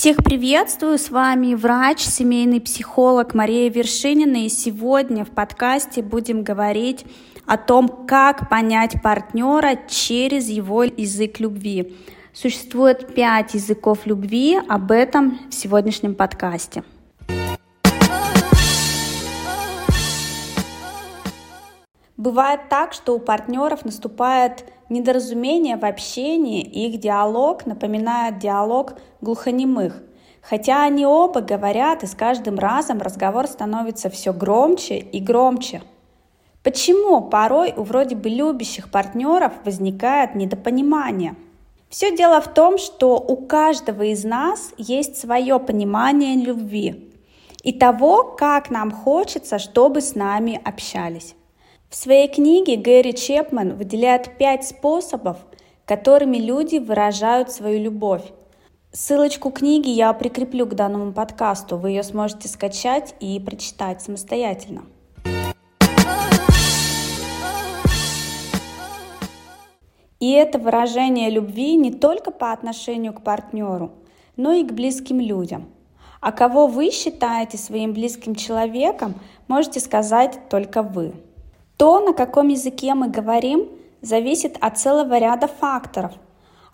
Всех 0.00 0.16
приветствую, 0.24 0.96
с 0.96 1.10
вами 1.10 1.52
врач, 1.52 2.00
семейный 2.00 2.58
психолог 2.58 3.34
Мария 3.34 3.68
Вершинина, 3.68 4.46
и 4.46 4.48
сегодня 4.48 5.26
в 5.26 5.28
подкасте 5.28 6.00
будем 6.00 6.42
говорить 6.42 7.04
о 7.44 7.58
том, 7.58 8.06
как 8.08 8.48
понять 8.48 9.02
партнера 9.02 9.78
через 9.90 10.48
его 10.48 10.84
язык 10.84 11.38
любви. 11.38 11.94
Существует 12.32 13.14
пять 13.14 13.52
языков 13.52 14.06
любви, 14.06 14.58
об 14.70 14.90
этом 14.90 15.38
в 15.50 15.54
сегодняшнем 15.54 16.14
подкасте. 16.14 16.82
Бывает 22.20 22.68
так, 22.68 22.92
что 22.92 23.14
у 23.14 23.18
партнеров 23.18 23.86
наступает 23.86 24.66
недоразумение 24.90 25.78
в 25.78 25.86
общении, 25.86 26.60
и 26.60 26.90
их 26.90 27.00
диалог 27.00 27.64
напоминает 27.64 28.38
диалог 28.38 28.92
глухонемых. 29.22 30.02
Хотя 30.42 30.84
они 30.84 31.06
оба 31.06 31.40
говорят, 31.40 32.02
и 32.02 32.06
с 32.06 32.14
каждым 32.14 32.58
разом 32.58 32.98
разговор 32.98 33.46
становится 33.46 34.10
все 34.10 34.34
громче 34.34 34.98
и 34.98 35.18
громче. 35.18 35.80
Почему 36.62 37.22
порой 37.22 37.72
у 37.74 37.84
вроде 37.84 38.16
бы 38.16 38.28
любящих 38.28 38.90
партнеров 38.90 39.54
возникает 39.64 40.34
недопонимание? 40.34 41.36
Все 41.88 42.14
дело 42.14 42.42
в 42.42 42.52
том, 42.52 42.76
что 42.76 43.16
у 43.16 43.36
каждого 43.46 44.02
из 44.02 44.24
нас 44.24 44.74
есть 44.76 45.16
свое 45.16 45.58
понимание 45.58 46.36
любви 46.36 47.14
и 47.62 47.72
того, 47.72 48.24
как 48.24 48.68
нам 48.68 48.90
хочется, 48.90 49.58
чтобы 49.58 50.02
с 50.02 50.14
нами 50.14 50.60
общались. 50.62 51.34
В 51.90 51.96
своей 51.96 52.28
книге 52.28 52.76
Гэри 52.76 53.12
Чепман 53.14 53.74
выделяет 53.74 54.38
пять 54.38 54.64
способов, 54.64 55.38
которыми 55.84 56.36
люди 56.36 56.76
выражают 56.76 57.50
свою 57.50 57.82
любовь. 57.82 58.22
Ссылочку 58.92 59.50
книги 59.50 59.88
я 59.88 60.12
прикреплю 60.12 60.66
к 60.66 60.74
данному 60.74 61.12
подкасту, 61.12 61.76
вы 61.76 61.90
ее 61.90 62.04
сможете 62.04 62.46
скачать 62.46 63.16
и 63.18 63.40
прочитать 63.40 64.02
самостоятельно. 64.02 64.84
И 70.20 70.30
это 70.30 70.60
выражение 70.60 71.28
любви 71.28 71.74
не 71.74 71.90
только 71.90 72.30
по 72.30 72.52
отношению 72.52 73.14
к 73.14 73.22
партнеру, 73.24 73.90
но 74.36 74.52
и 74.52 74.62
к 74.62 74.70
близким 74.70 75.18
людям. 75.18 75.68
А 76.20 76.30
кого 76.30 76.68
вы 76.68 76.92
считаете 76.92 77.58
своим 77.58 77.94
близким 77.94 78.36
человеком, 78.36 79.16
можете 79.48 79.80
сказать 79.80 80.48
только 80.48 80.84
вы. 80.84 81.14
То, 81.80 81.98
на 81.98 82.12
каком 82.12 82.48
языке 82.48 82.92
мы 82.92 83.08
говорим, 83.08 83.66
зависит 84.02 84.58
от 84.60 84.76
целого 84.76 85.18
ряда 85.18 85.48
факторов. 85.48 86.12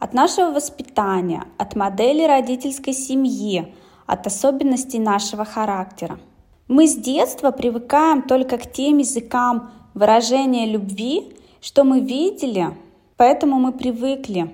От 0.00 0.14
нашего 0.14 0.50
воспитания, 0.50 1.44
от 1.58 1.76
модели 1.76 2.24
родительской 2.24 2.92
семьи, 2.92 3.72
от 4.06 4.26
особенностей 4.26 4.98
нашего 4.98 5.44
характера. 5.44 6.18
Мы 6.66 6.88
с 6.88 6.96
детства 6.96 7.52
привыкаем 7.52 8.22
только 8.22 8.58
к 8.58 8.72
тем 8.72 8.98
языкам 8.98 9.70
выражения 9.94 10.66
любви, 10.66 11.36
что 11.60 11.84
мы 11.84 12.00
видели, 12.00 12.76
поэтому 13.16 13.60
мы 13.60 13.70
привыкли 13.70 14.52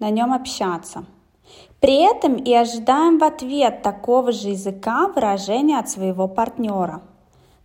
на 0.00 0.10
нем 0.10 0.32
общаться. 0.32 1.04
При 1.78 2.02
этом 2.02 2.34
и 2.34 2.52
ожидаем 2.52 3.18
в 3.18 3.22
ответ 3.22 3.82
такого 3.82 4.32
же 4.32 4.48
языка 4.48 5.06
выражения 5.14 5.78
от 5.78 5.88
своего 5.88 6.26
партнера. 6.26 7.02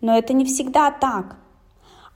Но 0.02 0.16
это 0.16 0.34
не 0.34 0.46
всегда 0.46 0.92
так– 0.92 1.38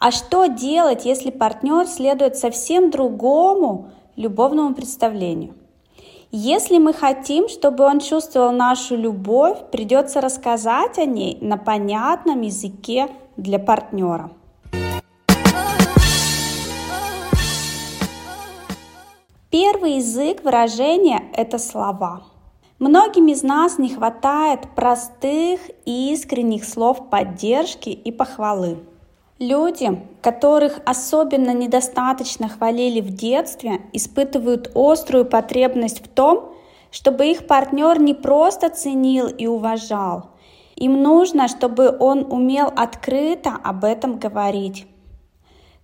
а 0.02 0.10
что 0.10 0.48
делать, 0.48 1.06
если 1.06 1.30
партнер 1.30 1.86
следует 1.86 2.36
совсем 2.36 2.90
другому 2.90 3.92
любовному 4.16 4.74
представлению? 4.74 5.54
Если 6.32 6.80
мы 6.80 6.92
хотим, 6.92 7.48
чтобы 7.48 7.84
он 7.84 8.00
чувствовал 8.00 8.52
нашу 8.52 8.96
любовь, 8.96 9.60
придется 9.72 10.20
рассказать 10.20 10.98
о 10.98 11.06
ней 11.06 11.38
на 11.40 11.58
понятном 11.58 12.42
языке 12.42 13.10
для 13.38 13.60
партнера. 13.60 14.32
Первый 19.52 19.98
язык 19.98 20.44
выражения– 20.44 21.26
это 21.36 21.60
слова. 21.60 22.24
Многим 22.80 23.28
из 23.28 23.44
нас 23.44 23.78
не 23.78 23.90
хватает 23.90 24.62
простых 24.76 25.60
и 25.86 26.12
искренних 26.12 26.66
слов 26.66 27.08
поддержки 27.12 27.90
и 27.90 28.12
похвалы. 28.12 28.80
Люди, 29.42 30.08
которых 30.22 30.82
особенно 30.86 31.52
недостаточно 31.52 32.48
хвалили 32.48 33.02
в 33.02 33.10
детстве, 33.10 33.82
испытывают 33.92 34.70
острую 34.76 35.26
потребность 35.26 36.06
в 36.06 36.08
том, 36.08 36.54
чтобы 36.92 37.26
их 37.26 37.48
партнер 37.48 38.00
не 38.00 38.14
просто 38.14 38.70
ценил 38.70 39.26
и 39.26 39.48
уважал. 39.48 40.30
Им 40.76 41.02
нужно, 41.02 41.48
чтобы 41.48 41.90
он 42.00 42.32
умел 42.32 42.72
открыто 42.76 43.58
об 43.64 43.84
этом 43.84 44.20
говорить. 44.20 44.86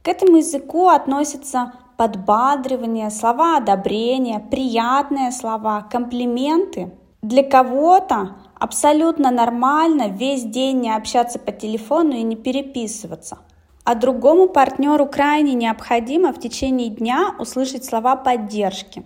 К 0.03 0.09
этому 0.09 0.37
языку 0.37 0.89
относятся 0.89 1.73
подбадривание, 1.97 3.09
слова 3.09 3.57
одобрения, 3.57 4.37
приятные 4.37 5.31
слова, 5.31 5.81
комплименты. 5.81 6.91
Для 7.23 7.41
кого-то 7.41 8.35
абсолютно 8.59 9.31
нормально 9.31 10.09
весь 10.09 10.43
день 10.43 10.81
не 10.81 10.95
общаться 10.95 11.39
по 11.39 11.51
телефону 11.51 12.11
и 12.11 12.23
не 12.23 12.35
переписываться 12.35 13.39
а 13.87 13.95
другому 13.95 14.49
партнеру 14.49 15.05
крайне 15.05 15.53
необходимо 15.53 16.33
в 16.33 16.41
течение 16.41 16.89
дня 16.89 17.33
услышать 17.39 17.85
слова 17.85 18.17
поддержки. 18.17 19.03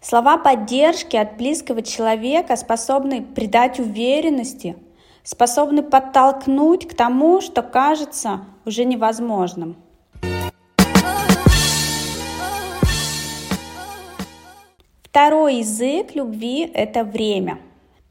Слова 0.00 0.38
поддержки 0.38 1.16
от 1.16 1.36
близкого 1.36 1.82
человека 1.82 2.54
способны 2.54 3.22
придать 3.22 3.80
уверенности, 3.80 4.76
способны 5.24 5.82
подтолкнуть 5.82 6.86
к 6.86 6.94
тому, 6.94 7.40
что 7.40 7.62
кажется 7.62 8.44
уже 8.64 8.84
невозможным. 8.84 9.74
Второй 15.02 15.56
язык 15.56 16.14
любви– 16.14 16.60
это 16.74 17.02
время. 17.02 17.58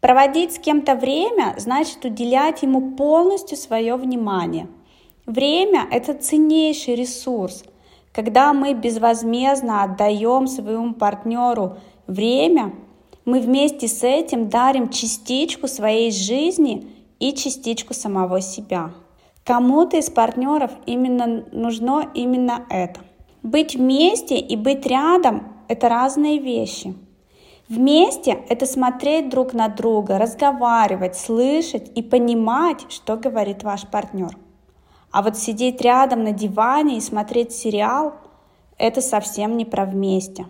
Проводить 0.02 0.56
с 0.56 0.60
кем-то 0.60 0.96
время 0.96 1.56
значит 1.58 2.04
уделять 2.04 2.64
ему 2.64 2.96
полностью 2.96 3.58
свое 3.58 3.96
внимание– 3.96 4.68
Время– 5.26 5.88
это 5.92 6.14
ценнейший 6.14 6.96
ресурс. 6.96 7.64
Когда 8.12 8.54
мы 8.54 8.74
безвозмездно 8.74 9.84
отдаем 9.84 10.48
своему 10.48 10.94
партнеру 10.94 11.78
время, 12.08 12.74
мы 13.24 13.40
вместе 13.40 13.88
с 13.88 14.04
этим 14.04 14.50
дарим 14.50 14.90
частичку 14.90 15.68
своей 15.68 16.12
жизни 16.12 16.88
и 17.20 17.34
частичку 17.34 17.94
самого 17.94 18.42
себя. 18.42 18.92
Кому-то 19.46 19.98
из 19.98 20.10
партнеров 20.10 20.72
именно 20.86 21.46
нужно 21.52 22.10
именно 22.14 22.66
это. 22.70 23.02
Быть 23.44 23.76
вместе 23.76 24.38
и 24.38 24.56
быть 24.56 24.86
рядом– 24.86 25.56
это 25.68 25.88
разные 25.88 26.40
вещи. 26.40 26.96
Вместе– 27.72 28.32
это 28.50 28.66
смотреть 28.66 29.30
друг 29.30 29.54
на 29.54 29.70
друга, 29.70 30.18
разговаривать, 30.18 31.16
слышать 31.16 31.90
и 31.96 32.02
понимать, 32.04 32.86
что 32.92 33.16
говорит 33.16 33.64
ваш 33.64 33.88
партнер. 33.88 34.38
А 35.10 35.22
вот 35.22 35.38
сидеть 35.38 35.80
рядом 35.80 36.26
на 36.26 36.34
диване 36.34 36.98
и 36.98 37.00
смотреть 37.00 37.54
сериал– 37.54 38.16
это 38.78 39.00
совсем 39.00 39.56
не 39.56 39.64
про 39.64 39.86
вместе. 39.86 40.48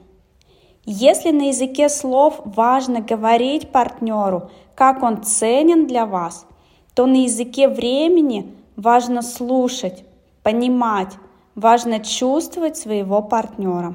Если 0.83 1.29
на 1.29 1.49
языке 1.49 1.89
слов 1.89 2.41
важно 2.43 3.01
говорить 3.01 3.71
партнеру, 3.71 4.49
как 4.73 5.03
он 5.03 5.21
ценен 5.21 5.85
для 5.85 6.07
вас, 6.07 6.47
то 6.95 7.05
на 7.05 7.17
языке 7.25 7.67
времени 7.69 8.51
важно 8.75 9.21
слушать, 9.21 10.05
понимать, 10.41 11.13
важно 11.53 11.99
чувствовать 11.99 12.77
своего 12.77 13.21
партнера. 13.21 13.93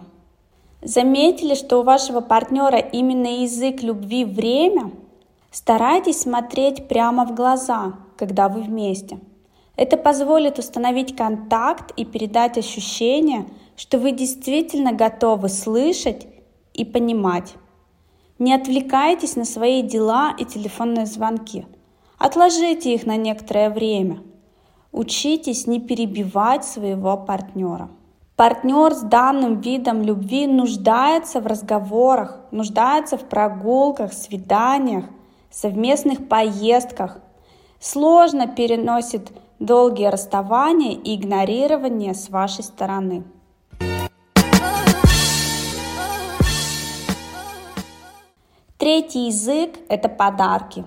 Заметили, 0.86 1.54
что 1.54 1.80
у 1.80 1.82
вашего 1.82 2.20
партнера 2.20 2.78
именно 2.78 3.42
язык 3.42 3.82
любви 3.82 4.24
время? 4.24 4.92
Старайтесь 5.50 6.20
смотреть 6.20 6.88
прямо 6.88 7.26
в 7.26 7.34
глаза, 7.34 7.94
когда 8.16 8.48
вы 8.48 8.62
вместе– 8.62 9.18
это 9.76 9.98
позволит 9.98 10.58
установить 10.58 11.14
контакт 11.14 11.92
и 11.96 12.04
передать 12.04 12.56
ощущение, 12.56 13.46
что 13.76 13.98
вы 13.98 14.12
действительно 14.12 14.92
готовы 14.92 15.50
слышать 15.50 16.26
и 16.72 16.84
понимать. 16.84 17.54
Не 18.38 18.54
отвлекайтесь 18.54 19.36
на 19.36 19.44
свои 19.44 19.82
дела 19.82 20.34
и 20.38 20.44
телефонные 20.46 21.04
звонки. 21.04 21.66
Отложите 22.18 22.94
их 22.94 23.04
на 23.04 23.16
некоторое 23.16 23.68
время. 23.68 24.22
Учитесь 24.92 25.66
не 25.66 25.78
перебивать 25.78 26.64
своего 26.64 27.18
партнера. 27.18 27.90
Партнер 28.36 28.92
с 28.92 29.00
данным 29.00 29.62
видом 29.62 30.02
любви 30.02 30.46
нуждается 30.46 31.40
в 31.40 31.46
разговорах, 31.46 32.38
нуждается 32.50 33.16
в 33.16 33.24
прогулках, 33.24 34.12
свиданиях, 34.12 35.06
совместных 35.50 36.28
поездках. 36.28 37.16
Сложно 37.80 38.46
переносит 38.46 39.32
долгие 39.58 40.08
расставания 40.08 40.92
и 40.92 41.16
игнорирование 41.16 42.12
с 42.12 42.28
вашей 42.28 42.62
стороны. 42.62 43.24
Третий 48.76 49.28
язык– 49.28 49.78
это 49.88 50.10
подарки. 50.10 50.84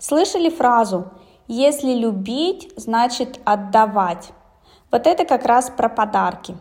Слышали 0.00 0.50
фразу 0.50 1.12
«если 1.46 1.94
любить, 1.94 2.72
значит 2.76 3.38
отдавать». 3.44 4.32
Вот 4.90 5.06
это 5.06 5.24
как 5.24 5.46
раз 5.46 5.70
про 5.70 5.88
подарки. 5.88 6.56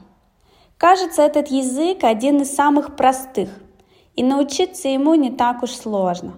Кажется, 0.81 1.22
этот 1.22 1.50
язык 1.50 2.04
один 2.04 2.42
из 2.42 2.56
самых 2.56 2.95
простых, 2.95 3.50
и 4.16 4.24
научиться 4.24 4.88
ему 4.88 5.13
не 5.13 5.30
так 5.30 5.62
уж 5.62 5.69
сложно. 5.69 6.38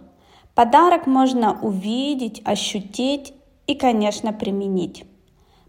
Подарок 0.54 1.08
можно 1.08 1.58
увидеть, 1.62 2.42
ощутить 2.44 3.34
и, 3.68 3.76
конечно, 3.76 4.34
применить. 4.34 5.06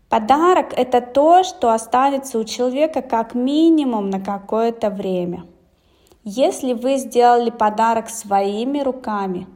Подарок– 0.08 0.72
это 0.76 1.00
то, 1.00 1.44
что 1.44 1.70
останется 1.70 2.36
у 2.36 2.42
человека 2.42 3.00
как 3.00 3.36
минимум 3.36 4.10
на 4.10 4.18
какое-то 4.18 4.90
время. 4.90 5.44
Если 6.24 6.72
вы 6.72 6.96
сделали 6.96 7.50
подарок 7.50 8.10
своими 8.10 8.80
руками, 8.80 9.46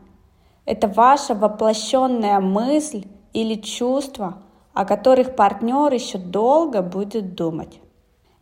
это 0.65 0.87
ваша 0.87 1.35
воплощенная 1.35 2.39
мысль 2.39 3.05
или 3.33 3.57
чувство, 3.57 4.45
о 4.75 4.85
которых 4.85 5.35
партнер 5.35 5.93
еще 5.93 6.19
долго 6.19 6.83
будет 6.83 7.35
думать. 7.35 7.81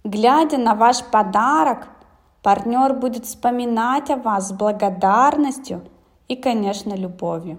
Глядя 0.06 0.56
на 0.56 0.76
ваш 0.76 1.02
подарок, 1.02 1.88
партнер 2.40 2.94
будет 2.94 3.26
вспоминать 3.26 4.08
о 4.08 4.14
вас 4.14 4.50
с 4.50 4.52
благодарностью 4.52 5.82
и, 6.28 6.36
конечно, 6.36 6.94
любовью. 6.94 7.58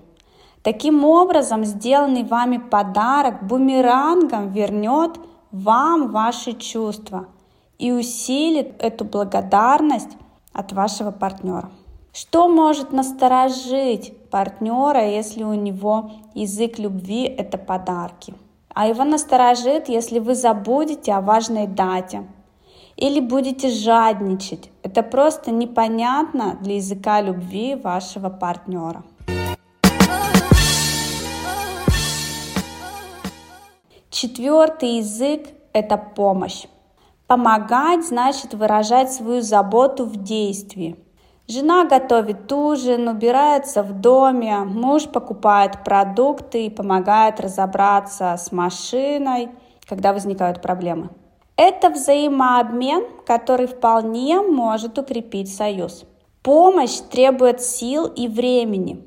Таким 0.63 1.03
образом, 1.03 1.65
сделанный 1.65 2.23
вами 2.23 2.55
подарок 2.57 3.45
бумерангом 3.45 4.53
вернет 4.53 5.19
вам 5.51 6.09
ваши 6.11 6.53
чувства 6.53 7.25
и 7.79 7.91
усилит 7.91 8.81
эту 8.81 9.03
благодарность 9.03 10.15
от 10.53 10.71
вашего 10.71 11.11
партнера. 11.11 11.69
Что 12.13 12.47
может 12.47 12.93
насторожить 12.93 14.13
партнера, 14.29 15.05
если 15.05 15.43
у 15.43 15.53
него 15.53 16.11
язык 16.33 16.79
любви– 16.79 17.23
это 17.37 17.57
подарки? 17.57 18.33
А 18.73 18.87
его 18.87 19.03
насторожит, 19.03 19.89
если 19.89 20.19
вы 20.19 20.33
забудете 20.33 21.11
о 21.11 21.19
важной 21.19 21.67
дате 21.67 22.23
или 22.97 23.19
будете 23.19 23.69
жадничать. 23.69 24.71
Это 24.83 25.03
просто 25.03 25.51
непонятно 25.51 26.57
для 26.61 26.75
языка 26.75 27.21
любви 27.21 27.75
вашего 27.75 28.29
партнера. 28.29 29.03
Четвертый 34.09 34.97
язык– 34.97 35.47
это 35.73 35.95
помощь. 35.97 36.65
Помогать 37.27 38.07
значит 38.07 38.53
выражать 38.53 39.11
свою 39.11 39.41
заботу 39.41 40.05
в 40.05 40.23
действии. 40.23 40.95
Жена 41.47 41.85
готовит 41.85 42.51
ужин, 42.51 43.07
убирается 43.07 43.83
в 43.83 43.93
доме, 43.93 44.57
муж 44.59 45.07
покупает 45.07 45.83
продукты 45.83 46.65
и 46.65 46.69
помогает 46.69 47.39
разобраться 47.39 48.35
с 48.37 48.51
машиной, 48.51 49.49
когда 49.87 50.13
возникают 50.13 50.61
проблемы. 50.61 51.09
Это 51.57 51.89
взаимообмен, 51.89 53.03
который 53.25 53.65
вполне 53.65 54.41
может 54.41 54.99
укрепить 54.99 55.53
союз. 55.53 56.05
Помощь 56.43 56.99
требует 57.11 57.61
сил 57.61 58.05
и 58.05 58.27
времени. 58.27 59.03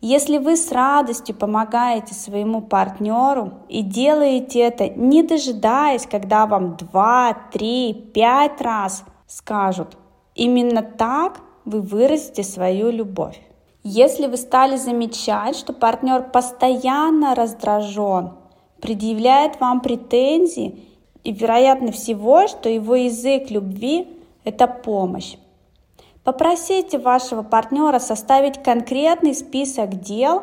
Если 0.00 0.38
вы 0.38 0.56
с 0.56 0.72
радостью 0.72 1.36
помогаете 1.36 2.12
своему 2.12 2.60
партнеру 2.62 3.60
и 3.68 3.82
делаете 3.82 4.58
это, 4.58 4.88
не 4.88 5.22
дожидаясь, 5.22 6.06
когда 6.06 6.46
вам 6.46 6.76
2, 6.76 7.36
3, 7.52 8.10
5 8.12 8.60
раз 8.60 9.04
скажут, 9.28 9.96
именно 10.34 10.82
так 10.82 11.40
вы 11.64 11.80
выразите 11.80 12.42
свою 12.42 12.90
любовь. 12.90 13.40
Если 13.84 14.26
вы 14.26 14.36
стали 14.36 14.76
замечать, 14.76 15.56
что 15.56 15.72
партнер 15.72 16.24
постоянно 16.24 17.34
раздражен, 17.34 18.32
предъявляет 18.82 19.60
вам 19.60 19.80
претензии, 19.80 20.93
и 21.24 21.32
вероятно 21.32 21.90
всего, 21.90 22.46
что 22.46 22.68
его 22.68 22.94
язык 22.94 23.50
любви– 23.50 24.06
это 24.44 24.66
помощь, 24.68 25.36
Попросите 26.24 26.98
вашего 26.98 27.42
партнера 27.42 27.98
составить 27.98 28.62
конкретный 28.62 29.34
список 29.34 30.00
дел 30.00 30.42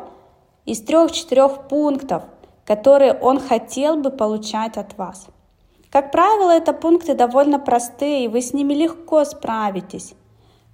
из 0.64 0.80
трех-четырех 0.80 1.66
пунктов, 1.66 2.22
которые 2.64 3.14
он 3.14 3.40
хотел 3.40 3.96
бы 3.96 4.10
получать 4.10 4.76
от 4.76 4.96
вас. 4.96 5.26
Как 5.90 6.12
правило, 6.12 6.52
это 6.52 6.72
пункты 6.72 7.14
довольно 7.14 7.58
простые, 7.58 8.24
и 8.24 8.28
вы 8.28 8.42
с 8.42 8.54
ними 8.54 8.74
легко 8.74 9.24
справитесь. 9.24 10.14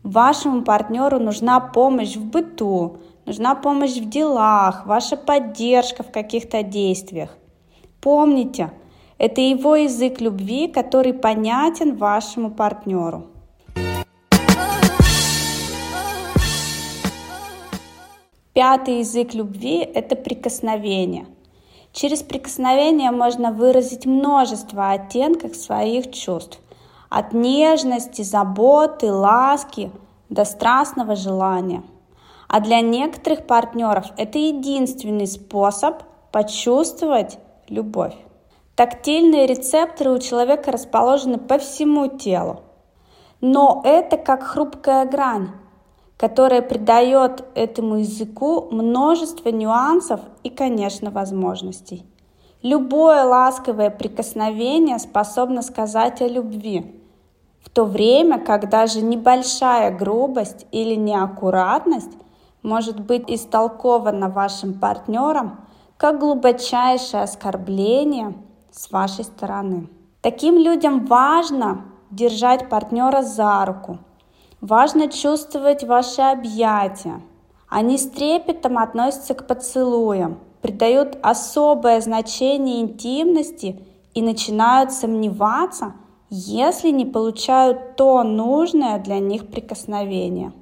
Вашему 0.03 0.63
партнеру 0.63 1.19
нужна 1.19 1.59
помощь 1.59 2.15
в 2.15 2.27
быту, 2.27 2.99
нужна 3.25 3.55
помощь 3.55 3.97
в 3.97 4.09
делах, 4.11 4.85
ваша 4.85 5.17
поддержка 5.17 6.03
в 6.03 6.13
каких-то 6.13 6.63
действиях. 6.63 7.31
Помните, 8.03 8.71
это 9.19 9.41
его 9.41 9.75
язык 9.75 10.21
любви, 10.21 10.69
который 10.69 11.13
понятен 11.13 11.97
вашему 11.97 12.51
партнеру. 12.51 13.27
Пятый 18.53 19.01
язык 19.01 19.35
любви– 19.35 19.79
это 19.95 20.17
прикосновение. 20.17 21.27
Через 21.93 22.23
прикосновение 22.23 23.11
можно 23.11 23.53
выразить 23.53 24.07
множество 24.07 24.91
оттенков 24.91 25.57
своих 25.57 26.13
чувств. 26.13 26.61
От 27.09 27.33
нежности, 27.33 28.23
заботы, 28.23 29.13
ласки 29.13 29.91
до 30.29 30.45
страстного 30.45 31.17
желания. 31.17 31.83
А 32.49 32.61
для 32.61 32.81
некоторых 32.81 33.47
партнеров 33.47 34.07
это 34.17 34.39
единственный 34.39 35.27
способ 35.27 36.03
почувствовать 36.33 37.39
любовь. 37.69 38.15
Тактильные 38.79 39.49
рецепторы 39.49 40.13
у 40.13 40.21
человека 40.21 40.71
расположены 40.71 41.39
по 41.39 41.59
всему 41.59 42.07
телу. 42.07 42.61
Но 43.41 43.83
это 43.85 44.17
как 44.17 44.45
хрупкая 44.45 45.05
грань 45.05 45.49
которая 46.17 46.63
придает 46.63 47.45
этому 47.55 47.99
языку 47.99 48.69
множество 48.73 49.51
нюансов 49.51 50.21
и, 50.43 50.51
конечно, 50.51 51.13
возможностей. 51.13 52.05
Любое 52.61 53.23
ласковое 53.23 53.91
прикосновение 53.91 54.99
способно 54.99 55.63
сказать 55.63 56.21
о 56.21 56.27
любви, 56.27 57.01
в 57.61 57.71
то 57.71 57.85
время 57.85 58.41
как 58.41 58.69
даже 58.69 59.01
небольшая 59.01 59.97
грубость 59.97 60.67
или 60.73 60.97
неаккуратность 60.97 62.11
может 62.65 62.99
быть 62.99 63.25
истолкована 63.29 64.29
вашим 64.29 64.75
партнером 64.75 65.61
как 65.97 66.19
глубочайшее 66.19 67.23
оскорбление 67.23 68.35
с 68.71 68.91
вашей 68.91 69.25
стороны. 69.25 69.89
Таким 70.21 70.57
людям 70.57 71.07
важно 71.07 71.85
держать 72.11 72.69
партнера 72.69 73.23
за 73.23 73.65
руку– 73.65 73.99
Важно 74.61 75.09
чувствовать 75.09 75.85
ваши 75.85 76.21
объятия. 76.21 77.21
Они 77.69 77.97
с 77.97 78.11
трепетом 78.11 78.79
относятся 78.79 79.35
к 79.35 79.47
поцелуям, 79.47 80.41
придают 80.63 81.17
особое 81.23 82.01
значение 82.01 82.81
интимности 82.81 83.81
и 84.15 84.23
начинают 84.23 84.91
сомневаться, 84.91 85.93
если 86.29 86.91
не 86.91 87.07
получают 87.07 87.95
то 87.95 88.25
нужное 88.25 88.99
для 88.99 89.21
них 89.21 89.47
прикосновение. 89.47 90.53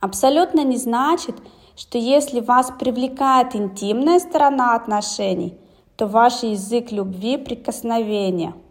Абсолютно 0.00 0.64
не 0.64 0.78
значит, 0.78 1.36
что 1.76 1.98
если 1.98 2.40
вас 2.40 2.72
привлекает 2.78 3.54
интимная 3.54 4.20
сторона 4.20 4.74
отношений, 4.74 5.58
то 5.96 6.06
ваш 6.06 6.42
язык 6.42 6.92
любви– 6.92 7.36
прикосновение– 7.38 8.54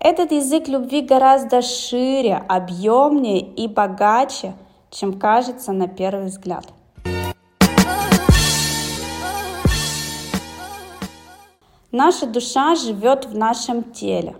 этот 0.00 0.30
язык 0.30 0.68
любви 0.68 1.02
гораздо 1.02 1.60
шире, 1.60 2.36
объемнее 2.48 3.40
и 3.40 3.66
богаче, 3.66 4.54
чем 4.90 5.18
кажется 5.18 5.72
на 5.72 5.88
первый 5.88 6.26
взгляд. 6.26 6.66
Наша 11.90 12.26
душа 12.26 12.76
живет 12.76 13.26
в 13.26 13.36
нашем 13.36 13.82
теле. 13.82 14.36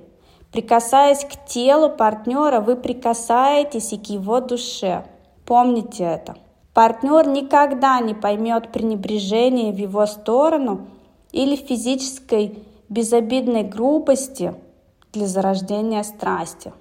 Прикасаясь 0.52 1.24
к 1.24 1.44
телу 1.46 1.90
партнера, 1.90 2.60
вы 2.60 2.76
прикасаетесь 2.76 3.92
и 3.92 3.98
к 3.98 4.06
его 4.06 4.40
душе. 4.40 5.06
Помните 5.44 6.04
это. 6.04 6.36
Партнер 6.72 7.26
никогда 7.26 7.98
не 7.98 8.14
поймет 8.14 8.70
пренебрежение 8.70 9.72
в 9.72 9.76
его 9.76 10.06
сторону 10.06 10.86
или 11.32 11.56
физической 11.56 12.58
безобидной 12.88 13.62
грубости– 13.62 14.54
для 15.12 15.26
зарождения 15.26 16.02
страсти. 16.02 16.72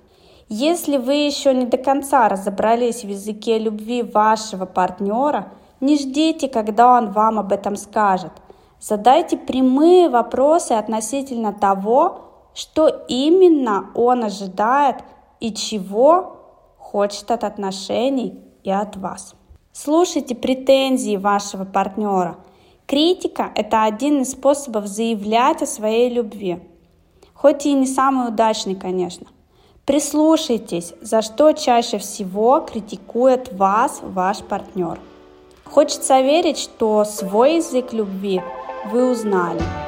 Если 0.49 0.97
вы 0.97 1.13
еще 1.13 1.53
не 1.53 1.65
до 1.65 1.77
конца 1.77 2.29
разобрались 2.29 3.03
в 3.03 3.07
языке 3.07 3.57
любви 3.57 4.01
вашего 4.01 4.65
партнера, 4.65 5.51
не 5.81 5.97
ждите, 5.97 6.47
когда 6.47 6.97
он 6.97 7.11
вам 7.11 7.39
об 7.39 7.51
этом 7.51 7.75
скажет. 7.75 8.31
Задайте 8.79 9.37
прямые 9.37 10.07
вопросы 10.09 10.73
относительно 10.73 11.51
того, 11.53 12.21
что 12.53 12.87
именно 13.07 13.89
он 13.93 14.23
ожидает 14.23 14.97
и 15.39 15.53
чего 15.53 16.37
хочет 16.77 17.29
от 17.29 17.43
отношений 17.43 18.39
и 18.63 18.71
от 18.71 18.95
вас. 18.95 19.35
Слушайте 19.73 20.33
претензии 20.33 21.17
вашего 21.17 21.65
партнера. 21.65 22.37
Критика– 22.87 23.51
это 23.55 23.83
один 23.83 24.21
из 24.21 24.31
способов 24.31 24.87
заявлять 24.87 25.61
о 25.61 25.65
своей 25.65 26.09
любви. 26.09 26.59
Хоть 27.33 27.65
и 27.65 27.73
не 27.73 27.85
самый 27.85 28.29
удачный, 28.29 28.75
конечно. 28.75 29.27
Прислушайтесь, 29.83 30.93
за 31.01 31.21
что 31.21 31.51
чаще 31.51 31.97
всего 31.97 32.61
критикует 32.61 33.51
вас 33.51 33.99
ваш 34.01 34.37
партнер. 34.37 34.99
Хочется 35.65 36.21
верить, 36.21 36.57
что 36.57 37.03
свой 37.03 37.57
язык 37.57 37.91
любви 37.91 38.41
вы 38.89 39.11
узнали– 39.11 39.61